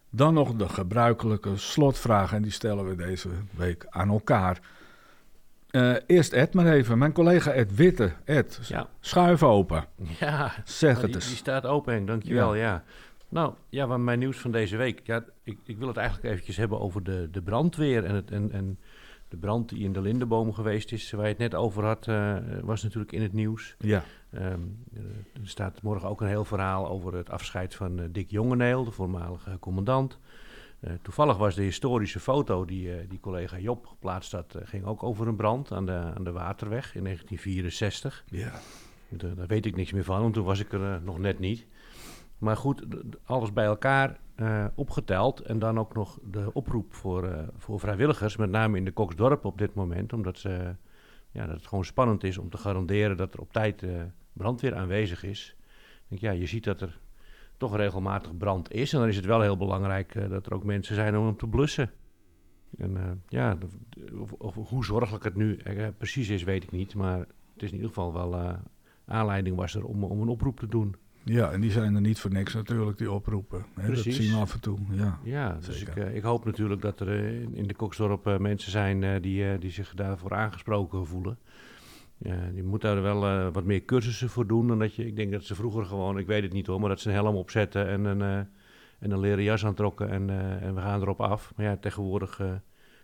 Dan 0.09 0.33
nog 0.33 0.55
de 0.55 0.69
gebruikelijke 0.69 1.57
slotvragen 1.57 2.37
en 2.37 2.43
die 2.43 2.51
stellen 2.51 2.87
we 2.87 2.95
deze 2.95 3.29
week 3.55 3.85
aan 3.89 4.09
elkaar. 4.09 4.59
Uh, 5.71 5.95
eerst 6.05 6.33
Ed 6.33 6.53
maar 6.53 6.67
even. 6.67 6.97
Mijn 6.97 7.13
collega 7.13 7.51
Ed 7.51 7.75
Witte. 7.75 8.13
Ed, 8.23 8.59
ja. 8.67 8.89
schuif 8.99 9.43
open. 9.43 9.85
Ja, 10.19 10.53
zeg 10.63 11.01
het 11.01 11.15
eens. 11.15 11.27
Die 11.27 11.35
staat 11.35 11.65
open, 11.65 12.05
dankjewel. 12.05 12.55
Ja. 12.55 12.61
ja. 12.61 12.83
Nou, 13.29 13.53
ja, 13.69 13.87
wat 13.87 13.99
mijn 13.99 14.19
nieuws 14.19 14.37
van 14.37 14.51
deze 14.51 14.77
week. 14.77 15.01
Ja, 15.03 15.25
ik, 15.43 15.57
ik 15.63 15.77
wil 15.77 15.87
het 15.87 15.97
eigenlijk 15.97 16.27
eventjes 16.29 16.57
hebben 16.57 16.79
over 16.79 17.03
de, 17.03 17.27
de 17.31 17.41
brandweer 17.41 18.05
en, 18.05 18.15
het, 18.15 18.31
en, 18.31 18.51
en 18.51 18.79
de 19.35 19.41
brand 19.41 19.69
die 19.69 19.83
in 19.83 19.93
de 19.93 20.01
Lindenboom 20.01 20.53
geweest 20.53 20.91
is, 20.91 21.11
waar 21.11 21.23
je 21.23 21.29
het 21.29 21.37
net 21.37 21.55
over 21.55 21.83
had, 21.83 22.07
uh, 22.07 22.37
was 22.63 22.83
natuurlijk 22.83 23.11
in 23.11 23.21
het 23.21 23.33
nieuws. 23.33 23.75
Ja. 23.79 24.03
Um, 24.33 24.83
er 25.33 25.47
staat 25.47 25.81
morgen 25.81 26.09
ook 26.09 26.21
een 26.21 26.27
heel 26.27 26.45
verhaal 26.45 26.87
over 26.87 27.13
het 27.13 27.29
afscheid 27.29 27.75
van 27.75 27.99
uh, 27.99 28.05
Dick 28.11 28.29
Jongeneel, 28.29 28.83
de 28.83 28.91
voormalige 28.91 29.59
commandant. 29.59 30.19
Uh, 30.79 30.91
toevallig 31.01 31.37
was 31.37 31.55
de 31.55 31.61
historische 31.61 32.19
foto 32.19 32.65
die, 32.65 33.07
die 33.07 33.19
collega 33.19 33.57
Job 33.57 33.85
geplaatst 33.87 34.31
had, 34.31 34.57
ging 34.63 34.85
ook 34.85 35.03
over 35.03 35.27
een 35.27 35.35
brand 35.35 35.71
aan 35.71 35.85
de, 35.85 36.11
aan 36.15 36.23
de 36.23 36.31
Waterweg 36.31 36.95
in 36.95 37.03
1964. 37.03 38.23
Ja. 38.29 38.51
Daar 39.09 39.47
weet 39.47 39.65
ik 39.65 39.75
niks 39.75 39.91
meer 39.91 40.03
van, 40.03 40.21
want 40.21 40.33
toen 40.33 40.45
was 40.45 40.59
ik 40.59 40.73
er 40.73 41.01
nog 41.01 41.19
net 41.19 41.39
niet. 41.39 41.65
Maar 42.37 42.57
goed, 42.57 42.85
alles 43.23 43.53
bij 43.53 43.65
elkaar 43.65 44.19
uh, 44.35 44.65
opgeteld. 44.75 45.39
En 45.39 45.59
dan 45.59 45.79
ook 45.79 45.93
nog 45.93 46.19
de 46.31 46.53
oproep 46.53 46.93
voor, 46.93 47.25
uh, 47.25 47.39
voor 47.57 47.79
vrijwilligers, 47.79 48.37
met 48.37 48.49
name 48.49 48.77
in 48.77 48.85
de 48.85 48.91
Koksdorp 48.91 49.45
op 49.45 49.57
dit 49.57 49.73
moment. 49.73 50.13
Omdat 50.13 50.37
ze, 50.37 50.75
ja, 51.31 51.45
dat 51.45 51.55
het 51.55 51.67
gewoon 51.67 51.85
spannend 51.85 52.23
is 52.23 52.37
om 52.37 52.49
te 52.49 52.57
garanderen 52.57 53.17
dat 53.17 53.33
er 53.33 53.39
op 53.39 53.51
tijd 53.51 53.81
uh, 53.81 54.01
brandweer 54.33 54.75
aanwezig 54.75 55.23
is. 55.23 55.55
Denk, 56.07 56.21
ja, 56.21 56.31
je 56.31 56.45
ziet 56.45 56.63
dat 56.63 56.81
er 56.81 56.99
toch 57.57 57.75
regelmatig 57.75 58.37
brand 58.37 58.71
is. 58.71 58.93
En 58.93 58.99
dan 58.99 59.07
is 59.07 59.15
het 59.15 59.25
wel 59.25 59.41
heel 59.41 59.57
belangrijk 59.57 60.29
dat 60.29 60.45
er 60.45 60.53
ook 60.53 60.63
mensen 60.63 60.95
zijn 60.95 61.17
om 61.17 61.25
hem 61.25 61.37
te 61.37 61.47
blussen. 61.47 61.91
En 62.77 63.23
ja, 63.27 63.57
hoe 64.53 64.85
zorgelijk 64.85 65.23
het 65.23 65.35
nu 65.35 65.59
precies 65.97 66.29
is, 66.29 66.43
weet 66.43 66.63
ik 66.63 66.71
niet. 66.71 66.95
Maar 66.95 67.19
het 67.19 67.63
is 67.63 67.69
in 67.69 67.75
ieder 67.75 67.87
geval 67.87 68.13
wel 68.13 68.57
aanleiding 69.05 69.55
was 69.55 69.75
er 69.75 69.85
om, 69.85 70.03
om 70.03 70.21
een 70.21 70.27
oproep 70.27 70.59
te 70.59 70.67
doen. 70.67 70.95
Ja, 71.25 71.51
en 71.51 71.61
die 71.61 71.71
zijn 71.71 71.95
er 71.95 72.01
niet 72.01 72.19
voor 72.19 72.31
niks 72.31 72.53
natuurlijk, 72.53 72.97
die 72.97 73.11
oproepen. 73.11 73.65
Hè, 73.73 73.93
dat 73.93 73.97
zien 73.97 74.33
we 74.33 74.39
af 74.39 74.53
en 74.53 74.59
toe. 74.59 74.77
Ja, 74.91 75.19
ja 75.23 75.57
dus 75.65 75.81
ik, 75.81 75.95
uh, 75.95 76.15
ik, 76.15 76.23
hoop 76.23 76.45
natuurlijk 76.45 76.81
dat 76.81 76.99
er 76.99 77.07
uh, 77.07 77.57
in 77.57 77.67
de 77.67 77.73
Koksdorp 77.73 78.27
uh, 78.27 78.37
mensen 78.37 78.71
zijn 78.71 79.21
die, 79.21 79.57
die 79.57 79.71
zich 79.71 79.93
daarvoor 79.93 80.33
aangesproken 80.33 81.07
voelen. 81.07 81.37
die 82.53 82.63
moeten 82.63 82.93
daar 82.93 83.01
wel 83.01 83.51
wat 83.51 83.63
meer 83.63 83.85
cursussen 83.85 84.29
voor 84.29 84.47
doen 84.47 84.67
dan 84.67 84.79
dat 84.79 84.95
je... 84.95 85.07
Ik 85.07 85.15
denk 85.15 85.31
dat 85.31 85.43
ze 85.43 85.55
vroeger 85.55 85.85
gewoon, 85.85 86.17
ik 86.17 86.27
weet 86.27 86.43
het 86.43 86.53
niet 86.53 86.67
hoor, 86.67 86.79
maar 86.79 86.89
dat 86.89 86.99
ze 86.99 87.09
een 87.09 87.15
helm 87.15 87.35
opzetten 87.35 87.87
en 87.87 88.05
een, 88.05 88.47
en 88.99 89.11
een 89.11 89.19
leren 89.19 89.43
jas 89.43 89.65
aantrokken 89.65 90.09
en, 90.09 90.29
en 90.61 90.75
we 90.75 90.81
gaan 90.81 91.01
erop 91.01 91.21
af. 91.21 91.53
Maar 91.55 91.65
ja, 91.65 91.77
tegenwoordig 91.77 92.37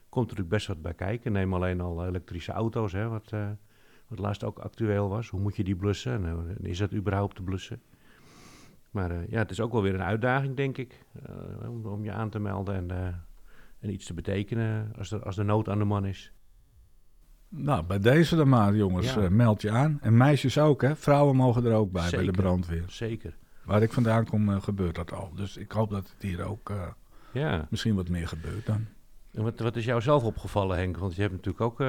komt 0.09 0.31
er 0.31 0.37
natuurlijk 0.37 0.49
best 0.49 0.67
wat 0.67 0.81
bij 0.81 0.93
kijken. 0.93 1.31
Neem 1.31 1.53
alleen 1.53 1.81
al 1.81 2.05
elektrische 2.05 2.51
auto's, 2.51 2.91
hè, 2.91 3.07
wat, 3.07 3.31
wat 4.07 4.19
laatst 4.19 4.43
ook 4.43 4.59
actueel 4.59 5.09
was. 5.09 5.29
Hoe 5.29 5.39
moet 5.39 5.55
je 5.55 5.63
die 5.63 5.75
blussen 5.75 6.25
en 6.25 6.57
is 6.61 6.77
dat 6.77 6.93
überhaupt 6.93 7.35
te 7.35 7.41
blussen? 7.41 7.81
Maar 8.91 9.11
uh, 9.11 9.27
ja, 9.27 9.37
het 9.37 9.51
is 9.51 9.59
ook 9.59 9.71
wel 9.71 9.81
weer 9.81 9.93
een 9.93 10.03
uitdaging, 10.03 10.55
denk 10.55 10.77
ik, 10.77 11.05
uh, 11.29 11.69
om, 11.69 11.85
om, 11.85 12.03
je 12.03 12.11
aan 12.11 12.29
te 12.29 12.39
melden 12.39 12.75
en, 12.75 12.91
uh, 12.91 13.07
en 13.79 13.93
iets 13.93 14.05
te 14.05 14.13
betekenen 14.13 14.93
als, 14.97 15.11
er, 15.11 15.23
als 15.23 15.35
de 15.35 15.43
nood 15.43 15.69
aan 15.69 15.77
de 15.77 15.85
man 15.85 16.05
is. 16.05 16.31
Nou, 17.49 17.83
bij 17.83 17.99
deze 17.99 18.35
dan 18.35 18.49
maar, 18.49 18.75
jongens, 18.75 19.13
ja. 19.13 19.29
meld 19.29 19.61
je 19.61 19.71
aan. 19.71 19.97
En 20.01 20.17
meisjes 20.17 20.57
ook, 20.57 20.81
hè? 20.81 20.95
Vrouwen 20.95 21.35
mogen 21.35 21.65
er 21.65 21.73
ook 21.73 21.91
bij, 21.91 22.01
zeker, 22.01 22.17
bij 22.17 22.25
de 22.25 22.41
brandweer. 22.41 22.83
Zeker. 22.87 23.37
Waar 23.63 23.81
ik 23.81 23.93
vandaan 23.93 24.25
kom, 24.25 24.61
gebeurt 24.61 24.95
dat 24.95 25.13
al. 25.13 25.31
Dus 25.35 25.57
ik 25.57 25.71
hoop 25.71 25.89
dat 25.89 26.09
het 26.09 26.21
hier 26.21 26.43
ook 26.43 26.73
ja. 27.33 27.67
misschien 27.69 27.95
wat 27.95 28.09
meer 28.09 28.27
gebeurt 28.27 28.65
dan. 28.65 28.85
En 29.33 29.43
wat, 29.43 29.59
wat 29.59 29.75
is 29.75 29.85
jou 29.85 30.01
zelf 30.01 30.23
opgevallen, 30.23 30.77
Henk? 30.77 30.97
Want 30.97 31.15
je 31.15 31.21
hebt 31.21 31.33
natuurlijk 31.33 31.61
ook 31.61 31.79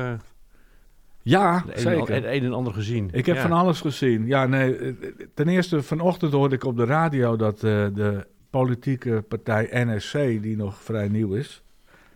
ja, 1.22 1.64
een 1.66 1.80
zeker. 1.80 2.14
Het 2.14 2.24
een 2.24 2.44
en 2.44 2.52
ander 2.52 2.72
gezien. 2.72 3.10
Ik 3.12 3.26
heb 3.26 3.36
ja. 3.36 3.42
van 3.42 3.52
alles 3.52 3.80
gezien. 3.80 4.26
Ja, 4.26 4.46
nee. 4.46 4.76
eh, 4.76 4.92
Ten 5.34 5.48
eerste, 5.48 5.82
vanochtend 5.82 6.32
hoorde 6.32 6.54
ik 6.54 6.64
op 6.64 6.76
de 6.76 6.84
radio 6.84 7.36
dat 7.36 7.54
uh, 7.54 7.86
de 7.94 8.26
politieke 8.50 9.24
partij 9.28 9.68
NSC, 9.72 10.12
die 10.42 10.56
nog 10.56 10.82
vrij 10.82 11.08
nieuw 11.08 11.32
is, 11.32 11.62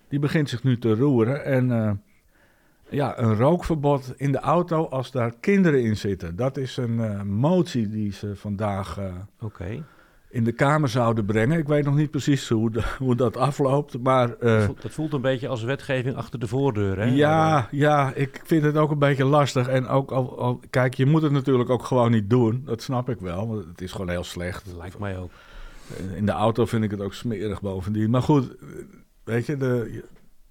die 0.09 0.19
begint 0.19 0.49
zich 0.49 0.63
nu 0.63 0.79
te 0.79 0.95
roeren. 0.95 1.45
En 1.45 1.69
uh, 1.69 1.91
ja, 2.89 3.19
een 3.19 3.37
rookverbod 3.37 4.15
in 4.17 4.33
de 4.33 4.39
auto 4.39 4.87
als 4.89 5.11
daar 5.11 5.33
kinderen 5.41 5.83
in 5.83 5.97
zitten. 5.97 6.37
Dat 6.37 6.57
is 6.57 6.77
een 6.77 6.99
uh, 6.99 7.23
motie 7.23 7.89
die 7.89 8.13
ze 8.13 8.37
vandaag 8.37 8.99
okay. 9.41 9.83
In 10.37 10.45
de 10.45 10.53
Kamer 10.53 10.89
zouden 10.89 11.25
brengen. 11.25 11.59
Ik 11.59 11.69
weet 11.69 11.85
nog 11.85 11.95
niet 11.95 12.11
precies 12.11 12.49
hoe, 12.49 12.71
de, 12.71 12.83
hoe 12.99 13.17
dat 13.17 13.37
afloopt, 13.37 13.99
maar... 13.99 14.29
Uh, 14.29 14.35
dat, 14.41 14.65
voelt, 14.65 14.83
dat, 14.83 14.93
voelt, 14.93 15.13
een 15.13 15.21
beetje 15.21 15.49
als 15.49 15.63
wetgeving 15.63 16.17
achter 16.17 16.39
de 16.39 16.47
voordeur, 16.47 16.99
hè? 16.99 17.05
Ja, 17.05 17.69
ja, 17.71 18.13
ik 18.15 18.41
vind 18.45 18.63
het 18.63 18.77
ook 18.77 18.91
een 18.91 18.99
beetje 18.99 19.25
lastig. 19.25 19.69
En 19.69 19.89
ook 19.89 20.11
al, 20.11 20.39
al, 20.39 20.61
kijk, 20.71 20.95
je 20.95 21.07
moet 21.07 21.23
het 21.23 21.33
natuurlijk 21.33 21.71
ook 21.71 21.85
gewoon 21.85 22.11
niet 22.11 22.31
doen. 22.31 22.63
Dat 22.65 22.83
snap 22.83 23.09
ik 23.09 23.21
wel, 23.21 23.49
want 23.49 23.65
het 23.65 23.81
is 23.81 23.93
gewoon 23.93 24.09
heel 24.09 24.25
slecht. 24.25 24.65
Dat 24.67 24.77
lijkt 24.77 24.99
mij 24.99 25.19
ook. 25.19 25.31
In 26.15 26.27
de 26.27 26.33
auto 26.33 26.67
vind 26.67 26.85
ik 26.85 26.91
het 26.91 27.01
ook 27.01 27.15
smerig 27.15 27.61
bovendien. 27.61 28.11
Maar 28.11 28.23
goed, 28.23 28.55
weet 29.25 29.47
je, 29.47 29.57
de, 29.57 30.03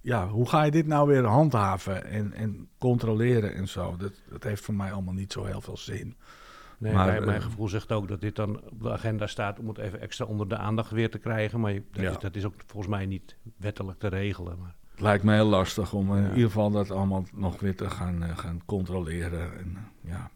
ja, 0.02 0.28
hoe 0.28 0.50
ga 0.50 0.64
je 0.64 0.72
dit 0.72 0.88
nou 0.88 1.08
weer 1.08 1.26
handhaven 1.26 2.06
en, 2.06 2.34
en 2.34 2.68
controleren 2.78 3.54
en 3.54 3.68
zo? 3.68 3.96
Dat, 3.98 4.12
dat 4.30 4.44
heeft 4.44 4.64
voor 4.64 4.74
mij 4.74 4.92
allemaal 4.92 5.14
niet 5.14 5.32
zo 5.32 5.44
heel 5.44 5.62
veel 5.62 5.78
zin. 5.78 6.16
Nee, 6.78 6.94
maar, 6.94 7.06
mijn, 7.06 7.26
mijn, 7.26 7.42
gevoel 7.42 7.68
zegt 7.68 7.92
ook 7.92 8.08
dat 8.08 8.22
dit 8.22 8.36
dan 8.36 8.62
op 8.70 8.82
de 8.82 8.92
agenda 8.92 9.28
staat 9.28 9.60
om 9.60 9.68
het 9.68 9.78
even 9.78 10.02
extra 10.02 10.26
onder 10.26 10.48
de 10.48 10.58
aandacht 10.58 10.92
weer 10.92 11.10
te 11.10 11.18
krijgen. 11.18 11.60
Maar 11.60 11.74
dat, 11.74 11.82
ja. 11.92 12.10
is, 12.10 12.18
dat 12.18 12.36
is 12.36 12.46
ook 12.46 12.54
volgens 12.66 12.92
mij 12.92 13.06
niet 13.06 13.36
wettelijk 13.58 14.00
te 14.00 14.08
regelen. 14.08 14.58
Maar... 14.60 14.76
Het 14.92 15.02
lijkt 15.02 15.24
me 15.24 15.34
heel 15.34 15.46
lastig 15.46 15.94
om 15.94 16.16
ja. 16.16 16.18
in 16.18 16.30
ieder 16.30 16.46
geval 16.46 16.72
dat 16.72 16.92
allemaal 16.92 17.26
nog 17.34 17.60
weer 17.60 17.76
te 17.76 17.90
gaan, 17.90 18.24
uh, 18.24 18.38
gaan 18.38 18.62
controleren. 18.66 19.58
En, 19.58 19.78
uh, 20.04 20.12
ja. 20.12 20.30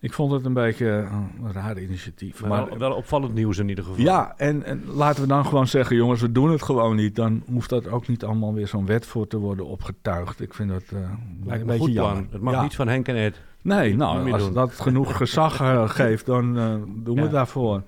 Ik 0.00 0.12
vond 0.12 0.32
het 0.32 0.44
een 0.44 0.52
beetje 0.52 0.86
een 0.86 1.52
raar 1.52 1.78
initiatief. 1.78 2.40
Maar, 2.40 2.50
maar 2.50 2.68
wel, 2.68 2.78
wel, 2.78 2.92
opvallend 2.92 3.34
nieuws 3.34 3.58
in 3.58 3.68
ieder 3.68 3.84
geval. 3.84 4.00
Ja, 4.00 4.34
en, 4.36 4.62
en, 4.62 4.84
laten 4.86 5.22
we 5.22 5.28
dan 5.28 5.44
gewoon 5.46 5.66
zeggen, 5.66 5.96
jongens, 5.96 6.20
we 6.20 6.32
doen 6.32 6.50
het 6.50 6.62
gewoon 6.62 6.96
niet. 6.96 7.16
Dan 7.16 7.42
hoeft 7.46 7.68
dat 7.68 7.88
ook 7.88 8.08
niet 8.08 8.24
allemaal 8.24 8.54
weer 8.54 8.68
zo'n 8.68 8.86
wet 8.86 9.06
voor 9.06 9.26
te 9.26 9.38
worden 9.38 9.66
opgetuigd. 9.66 10.40
Ik 10.40 10.54
vind 10.54 10.70
dat 10.70 10.84
uh, 10.92 11.12
lijkt 11.44 11.60
een 11.60 11.66
beetje 11.66 11.82
goed 11.82 11.92
jammer. 11.92 12.26
Het 12.30 12.40
mag 12.40 12.54
ja. 12.54 12.62
niet 12.62 12.74
van 12.74 12.88
Henk 12.88 13.08
en 13.08 13.16
Ed. 13.16 13.40
Nee, 13.62 13.96
nou, 13.96 14.32
als 14.32 14.42
doen. 14.42 14.52
dat 14.52 14.80
genoeg 14.80 15.16
gezag 15.16 15.60
uh, 15.60 15.88
geeft, 15.98 16.26
dan 16.26 16.56
uh, 16.56 16.74
doen 16.86 17.16
we 17.16 17.22
ja. 17.22 17.28
daarvoor. 17.28 17.82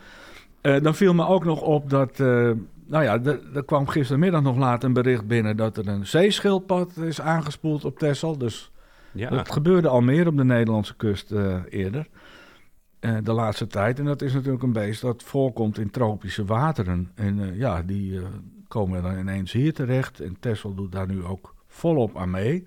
Uh, 0.63 0.81
dan 0.81 0.95
viel 0.95 1.15
me 1.15 1.27
ook 1.27 1.45
nog 1.45 1.61
op 1.61 1.91
dat, 1.91 2.19
nou 2.19 3.05
ja, 3.05 3.21
er 3.55 3.65
kwam 3.65 3.87
gistermiddag 3.87 4.43
nog 4.43 4.57
laat 4.57 4.85
een 4.85 4.93
bericht 4.93 5.27
binnen 5.27 5.57
dat 5.57 5.77
er 5.77 5.89
een 5.89 6.07
zeeschildpad 6.07 6.97
is 6.97 7.21
aangespoeld 7.21 7.85
op 7.85 7.99
Texel. 7.99 8.39
Dus 8.39 8.71
ja. 9.13 9.31
dat 9.31 9.53
gebeurde 9.53 9.89
al 9.89 10.01
meer 10.01 10.27
op 10.27 10.37
de 10.37 10.45
Nederlandse 10.45 10.97
kust 10.97 11.33
eerder, 11.69 12.09
de 13.01 13.33
laatste 13.33 13.67
tijd. 13.67 13.99
En 13.99 14.05
dat 14.05 14.23
is 14.23 14.33
natuurlijk 14.33 14.63
een 14.63 14.73
beest 14.73 15.01
dat 15.01 15.23
voorkomt 15.23 15.79
in 15.79 15.91
tropische 15.91 16.45
wateren. 16.45 17.11
En 17.15 17.57
ja, 17.57 17.83
die 17.83 18.21
komen 18.69 19.03
dan 19.03 19.19
ineens 19.19 19.53
hier 19.53 19.73
terecht. 19.73 20.21
En 20.21 20.37
Texel 20.41 20.75
doet 20.75 20.93
daar 20.93 21.07
nu 21.07 21.25
ook 21.25 21.55
volop 21.67 22.17
aan 22.17 22.31
mee. 22.31 22.65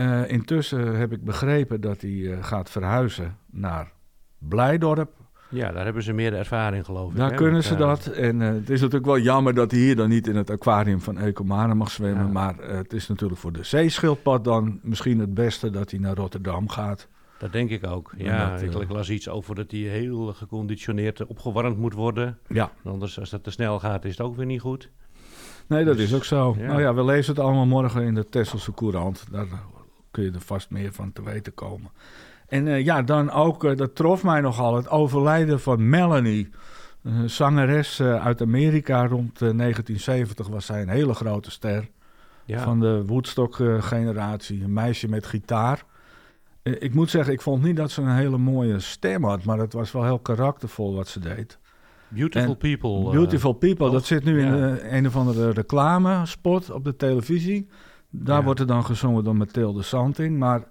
Uh, 0.00 0.30
intussen 0.30 0.96
heb 0.98 1.12
ik 1.12 1.24
begrepen 1.24 1.80
dat 1.80 2.00
hij 2.00 2.10
uh, 2.10 2.44
gaat 2.44 2.70
verhuizen 2.70 3.36
naar 3.50 3.92
Blijdorp. 4.38 5.10
Ja, 5.48 5.72
daar 5.72 5.84
hebben 5.84 6.02
ze 6.02 6.12
meer 6.12 6.34
ervaring 6.34 6.84
geloof 6.84 7.10
ik. 7.10 7.16
Daar 7.16 7.30
hè? 7.30 7.36
kunnen 7.36 7.54
Met, 7.54 7.64
ze 7.64 7.72
uh, 7.72 7.78
dat. 7.78 8.06
En 8.06 8.40
het 8.40 8.70
is 8.70 8.80
natuurlijk 8.80 9.06
wel 9.06 9.18
jammer 9.18 9.54
dat 9.54 9.70
hij 9.70 9.80
hier 9.80 9.96
dan 9.96 10.08
niet 10.08 10.26
in 10.26 10.36
het 10.36 10.50
aquarium 10.50 11.00
van 11.00 11.18
Ecomane 11.18 11.74
mag 11.74 11.90
zwemmen. 11.90 12.26
Ja. 12.26 12.32
Maar 12.32 12.54
het 12.56 12.92
is 12.92 13.08
natuurlijk 13.08 13.40
voor 13.40 13.52
de 13.52 13.64
zeeschildpad 13.64 14.44
dan 14.44 14.80
misschien 14.82 15.18
het 15.18 15.34
beste 15.34 15.70
dat 15.70 15.90
hij 15.90 16.00
naar 16.00 16.14
Rotterdam 16.14 16.68
gaat. 16.68 17.08
Dat 17.38 17.52
denk 17.52 17.70
ik 17.70 17.86
ook. 17.86 18.12
Ja, 18.16 18.56
dat, 18.56 18.80
ik 18.80 18.90
las 18.90 19.10
iets 19.10 19.28
over 19.28 19.54
dat 19.54 19.70
hij 19.70 19.80
heel 19.80 20.32
geconditioneerd 20.32 21.26
opgewarmd 21.26 21.78
moet 21.78 21.94
worden. 21.94 22.38
Ja. 22.48 22.72
Anders, 22.84 23.20
als 23.20 23.30
dat 23.30 23.44
te 23.44 23.50
snel 23.50 23.78
gaat, 23.78 24.04
is 24.04 24.10
het 24.10 24.26
ook 24.26 24.36
weer 24.36 24.46
niet 24.46 24.60
goed. 24.60 24.90
Nee, 25.66 25.84
dat 25.84 25.96
dus, 25.96 26.04
is 26.04 26.14
ook 26.14 26.24
zo. 26.24 26.54
Ja. 26.58 26.66
Nou 26.66 26.80
ja, 26.80 26.94
we 26.94 27.04
lezen 27.04 27.34
het 27.34 27.44
allemaal 27.44 27.66
morgen 27.66 28.02
in 28.02 28.14
de 28.14 28.28
Tesselse 28.28 28.74
Courant. 28.74 29.26
Daar 29.30 29.46
kun 30.10 30.24
je 30.24 30.30
er 30.30 30.40
vast 30.40 30.70
meer 30.70 30.92
van 30.92 31.12
te 31.12 31.22
weten 31.22 31.54
komen. 31.54 31.90
En 32.50 32.66
uh, 32.66 32.84
ja, 32.84 33.02
dan 33.02 33.30
ook, 33.30 33.64
uh, 33.64 33.76
dat 33.76 33.94
trof 33.94 34.22
mij 34.22 34.40
nogal, 34.40 34.76
het 34.76 34.88
overlijden 34.88 35.60
van 35.60 35.88
Melanie. 35.88 36.48
Een 37.02 37.30
zangeres 37.30 38.00
uh, 38.00 38.24
uit 38.24 38.42
Amerika 38.42 39.06
rond 39.06 39.38
1970 39.38 40.48
was 40.48 40.66
zij 40.66 40.82
een 40.82 40.88
hele 40.88 41.14
grote 41.14 41.50
ster. 41.50 41.88
Ja. 42.44 42.62
Van 42.62 42.80
de 42.80 43.04
Woodstock-generatie. 43.06 44.64
Een 44.64 44.72
meisje 44.72 45.08
met 45.08 45.26
gitaar. 45.26 45.82
ik 46.62 46.94
moet 46.94 47.10
zeggen, 47.10 47.32
ik 47.32 47.40
vond 47.40 47.62
niet 47.62 47.76
dat 47.76 47.90
ze 47.90 48.02
een 48.02 48.16
hele 48.16 48.38
mooie 48.38 48.80
stem 48.80 49.24
had, 49.24 49.44
maar 49.44 49.58
het 49.58 49.72
was 49.72 49.92
wel 49.92 50.04
heel 50.04 50.18
karaktervol 50.18 50.94
wat 50.94 51.08
ze 51.08 51.20
deed. 51.20 51.58
Beautiful 52.08 52.50
en 52.50 52.56
People. 52.56 53.10
Beautiful 53.10 53.52
People, 53.52 53.90
dat 53.90 54.04
zit 54.04 54.24
nu 54.24 54.40
ja. 54.40 54.46
in 54.46 54.94
een 54.96 55.06
of 55.06 55.16
andere 55.16 55.50
reclamespot 55.50 56.70
op 56.70 56.84
de 56.84 56.96
televisie. 56.96 57.68
Daar 58.10 58.38
ja. 58.38 58.44
wordt 58.44 58.60
er 58.60 58.66
dan 58.66 58.84
gezongen 58.84 59.24
door 59.24 59.36
Mathilde 59.36 59.82
Santing, 59.82 60.38
maar 60.38 60.62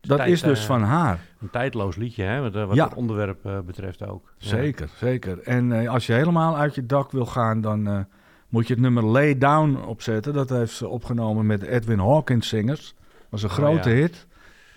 dat 0.00 0.18
Tijd, 0.18 0.30
is 0.30 0.42
dus 0.42 0.60
uh, 0.60 0.66
van 0.66 0.82
haar. 0.82 1.20
Een 1.40 1.50
tijdloos 1.50 1.96
liedje, 1.96 2.22
hè, 2.22 2.40
wat, 2.40 2.66
wat 2.66 2.74
ja. 2.74 2.84
het 2.84 2.94
onderwerp 2.94 3.46
uh, 3.46 3.58
betreft 3.60 4.06
ook. 4.06 4.32
Zeker, 4.36 4.86
ja. 4.86 5.06
zeker. 5.06 5.38
En 5.42 5.70
uh, 5.70 5.90
als 5.90 6.06
je 6.06 6.12
helemaal 6.12 6.56
uit 6.56 6.74
je 6.74 6.86
dak 6.86 7.10
wil 7.10 7.26
gaan, 7.26 7.60
dan 7.60 8.06
moet 8.48 8.66
je 8.66 8.72
het 8.72 8.82
nummer 8.82 9.04
Lay 9.04 9.38
Down 9.38 9.76
opzetten. 9.86 10.32
Dat 10.32 10.48
heeft 10.48 10.72
ze 10.72 10.88
opgenomen 10.88 11.46
met 11.46 11.62
Edwin 11.62 11.98
Hawkins 11.98 12.48
Singers. 12.48 12.94
Dat 12.96 13.26
was 13.28 13.42
een 13.42 13.48
grote 13.48 13.88
oh, 13.88 13.94
hit 13.94 14.26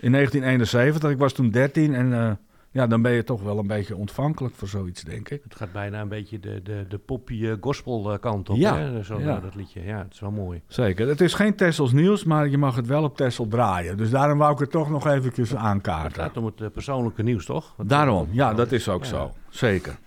in 0.00 0.12
1971. 0.12 1.10
Ik 1.10 1.18
was 1.18 1.32
toen 1.32 1.50
13 1.50 1.94
en 1.94 2.38
ja, 2.78 2.86
dan 2.86 3.02
ben 3.02 3.12
je 3.12 3.24
toch 3.24 3.42
wel 3.42 3.58
een 3.58 3.66
beetje 3.66 3.96
ontvankelijk 3.96 4.54
voor 4.54 4.68
zoiets, 4.68 5.02
denk 5.02 5.28
ik. 5.28 5.40
Het 5.44 5.54
gaat 5.54 5.72
bijna 5.72 6.00
een 6.00 6.08
beetje 6.08 6.38
de, 6.40 6.60
de, 6.62 6.84
de 6.88 6.98
poppy 6.98 7.56
gospel 7.60 8.12
eh, 8.12 8.18
kant 8.18 8.50
op, 8.50 8.56
Ja, 8.56 8.76
hè? 8.78 9.02
Zo, 9.02 9.20
ja. 9.20 9.40
dat 9.40 9.54
liedje. 9.54 9.84
Ja, 9.84 9.98
het 9.98 10.12
is 10.12 10.20
wel 10.20 10.30
mooi. 10.30 10.60
Zeker. 10.66 11.08
Het 11.08 11.20
is 11.20 11.34
geen 11.34 11.54
Tessels 11.54 11.92
nieuws, 11.92 12.24
maar 12.24 12.48
je 12.48 12.58
mag 12.58 12.76
het 12.76 12.86
wel 12.86 13.02
op 13.02 13.16
Tessel 13.16 13.48
draaien. 13.48 13.96
Dus 13.96 14.10
daarom 14.10 14.38
wou 14.38 14.52
ik 14.52 14.58
het 14.58 14.70
toch 14.70 14.90
nog 14.90 15.06
eventjes 15.06 15.50
Het 15.50 15.58
aankaarten. 15.58 16.22
gaat 16.22 16.36
om 16.36 16.44
het 16.44 16.60
eh, 16.60 16.68
persoonlijke 16.72 17.22
nieuws, 17.22 17.44
toch? 17.44 17.74
Daarom, 17.86 18.28
ja, 18.30 18.54
dat 18.54 18.72
is 18.72 18.88
ook 18.88 19.02
Ja. 19.02 19.08
zo. 19.08 19.32
Zeker. 19.48 19.98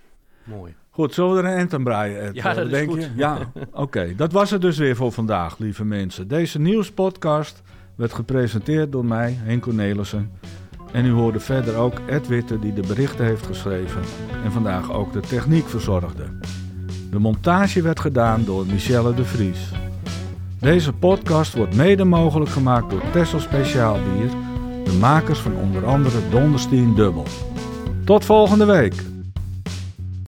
Mooi. 0.44 0.74
Goed, 0.90 1.14
zullen 1.14 1.34
we 1.36 1.42
er 1.42 1.54
een 1.54 1.60
anthem 1.60 1.84
breien? 1.84 2.20
Ed? 2.22 2.34
Ja, 2.34 2.54
dat 2.54 2.64
is 2.64 2.70
denk 2.70 2.90
goed. 2.90 3.02
Je? 3.02 3.10
Ja, 3.16 3.38
oké. 3.72 4.14
Dat 4.16 4.32
was 4.32 4.50
het 4.50 4.60
dus 4.60 4.78
weer 4.78 4.96
voor 4.96 5.12
vandaag, 5.12 5.58
lieve 5.58 5.84
mensen. 5.84 6.28
Deze 6.28 6.58
nieuwspodcast 6.60 7.62
werd 7.94 8.12
gepresenteerd 8.12 8.92
door 8.92 9.04
mij, 9.04 9.32
Henk 9.38 9.62
Cornelissen. 9.62 10.30
En 10.92 11.04
u 11.04 11.10
hoorde 11.10 11.40
verder 11.40 11.76
ook 11.76 11.94
Ed 12.06 12.26
Witte, 12.28 12.58
die 12.58 12.72
de 12.72 12.86
berichten 12.86 13.24
heeft 13.24 13.46
geschreven 13.46 14.00
en 14.44 14.52
vandaag 14.52 14.92
ook 14.92 15.12
de 15.12 15.20
techniek 15.20 15.68
verzorgde. 15.68 16.24
De 17.10 17.18
montage 17.18 17.82
werd 17.82 18.00
gedaan 18.00 18.44
door 18.44 18.66
Michelle 18.66 19.14
de 19.14 19.24
Vries. 19.24 19.70
Deze 20.58 20.92
podcast 20.92 21.54
wordt 21.54 21.74
mede 21.74 22.04
mogelijk 22.04 22.50
gemaakt 22.50 22.90
door 22.90 23.02
Tessel 23.12 23.40
Speciaal 23.40 23.94
Bier, 23.94 24.30
de 24.84 24.98
makers 25.00 25.38
van 25.38 25.56
onder 25.56 25.86
andere 25.86 26.18
Donderstien 26.30 26.94
Dubbel. 26.94 27.26
Tot 28.04 28.24
volgende 28.24 28.64
week! 28.64 29.11